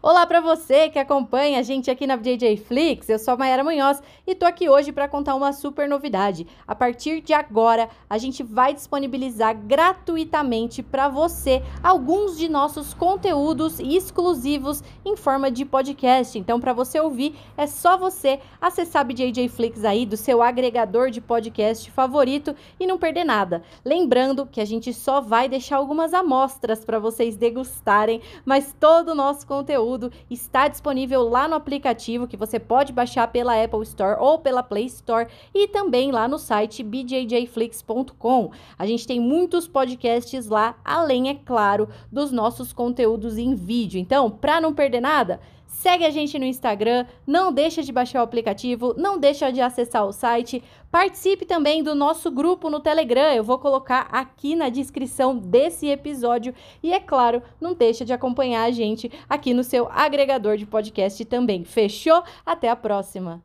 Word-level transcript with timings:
Olá 0.00 0.24
para 0.24 0.40
você 0.40 0.88
que 0.88 0.98
acompanha 1.00 1.58
a 1.58 1.62
gente 1.62 1.90
aqui 1.90 2.06
na 2.06 2.14
JJ 2.14 2.56
Flix. 2.58 3.08
Eu 3.08 3.18
sou 3.18 3.34
a 3.34 3.36
Mayara 3.36 3.64
Munhoz 3.64 4.00
e 4.24 4.32
tô 4.32 4.46
aqui 4.46 4.68
hoje 4.68 4.92
para 4.92 5.08
contar 5.08 5.34
uma 5.34 5.52
super 5.52 5.88
novidade. 5.88 6.46
A 6.68 6.72
partir 6.72 7.20
de 7.20 7.32
agora, 7.32 7.88
a 8.08 8.16
gente 8.16 8.44
vai 8.44 8.72
disponibilizar 8.72 9.56
gratuitamente 9.56 10.84
para 10.84 11.08
você 11.08 11.64
alguns 11.82 12.38
de 12.38 12.48
nossos 12.48 12.94
conteúdos 12.94 13.80
exclusivos 13.80 14.84
em 15.04 15.16
forma 15.16 15.50
de 15.50 15.64
podcast. 15.64 16.38
Então, 16.38 16.60
para 16.60 16.72
você 16.72 17.00
ouvir, 17.00 17.34
é 17.56 17.66
só 17.66 17.98
você 17.98 18.38
acessar 18.60 19.02
a 19.02 19.04
BJJ 19.04 19.48
Flix 19.48 19.84
aí 19.84 20.06
do 20.06 20.16
seu 20.16 20.40
agregador 20.40 21.10
de 21.10 21.20
podcast 21.20 21.90
favorito 21.90 22.54
e 22.78 22.86
não 22.86 22.98
perder 22.98 23.24
nada. 23.24 23.64
Lembrando 23.84 24.46
que 24.46 24.60
a 24.60 24.64
gente 24.64 24.94
só 24.94 25.20
vai 25.20 25.48
deixar 25.48 25.78
algumas 25.78 26.14
amostras 26.14 26.84
para 26.84 27.00
vocês 27.00 27.36
degustarem, 27.36 28.22
mas 28.44 28.72
todo 28.78 29.08
o 29.08 29.14
nosso 29.16 29.44
conteúdo 29.44 29.87
conteúdo 29.88 30.12
está 30.28 30.68
disponível 30.68 31.26
lá 31.26 31.48
no 31.48 31.54
aplicativo 31.54 32.26
que 32.26 32.36
você 32.36 32.58
pode 32.58 32.92
baixar 32.92 33.28
pela 33.28 33.62
Apple 33.62 33.82
Store 33.82 34.20
ou 34.20 34.38
pela 34.38 34.62
Play 34.62 34.84
Store 34.86 35.26
e 35.54 35.66
também 35.68 36.12
lá 36.12 36.28
no 36.28 36.38
site 36.38 36.82
bjjflix.com. 36.82 38.50
A 38.78 38.86
gente 38.86 39.06
tem 39.06 39.18
muitos 39.18 39.66
podcasts 39.66 40.46
lá, 40.48 40.76
além, 40.84 41.30
é 41.30 41.34
claro, 41.34 41.88
dos 42.12 42.30
nossos 42.30 42.72
conteúdos 42.72 43.38
em 43.38 43.54
vídeo. 43.54 43.98
Então, 43.98 44.30
para 44.30 44.60
não 44.60 44.74
perder 44.74 45.00
nada, 45.00 45.40
Segue 45.68 46.04
a 46.04 46.10
gente 46.10 46.38
no 46.38 46.46
Instagram, 46.46 47.06
não 47.26 47.52
deixa 47.52 47.82
de 47.82 47.92
baixar 47.92 48.20
o 48.20 48.24
aplicativo, 48.24 48.94
não 48.96 49.18
deixa 49.18 49.52
de 49.52 49.60
acessar 49.60 50.06
o 50.06 50.12
site. 50.12 50.62
Participe 50.90 51.44
também 51.44 51.82
do 51.82 51.94
nosso 51.94 52.30
grupo 52.30 52.70
no 52.70 52.80
Telegram, 52.80 53.32
eu 53.32 53.44
vou 53.44 53.58
colocar 53.58 54.08
aqui 54.10 54.56
na 54.56 54.70
descrição 54.70 55.36
desse 55.36 55.86
episódio. 55.86 56.54
E 56.82 56.92
é 56.92 56.98
claro, 56.98 57.42
não 57.60 57.74
deixa 57.74 58.04
de 58.04 58.14
acompanhar 58.14 58.64
a 58.64 58.70
gente 58.70 59.12
aqui 59.28 59.52
no 59.52 59.62
seu 59.62 59.88
agregador 59.92 60.56
de 60.56 60.64
podcast 60.64 61.22
também. 61.26 61.64
Fechou? 61.64 62.24
Até 62.44 62.70
a 62.70 62.74
próxima! 62.74 63.42